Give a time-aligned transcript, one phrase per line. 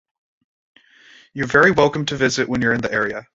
[1.33, 3.27] You're very welcome to visit when you're in the area.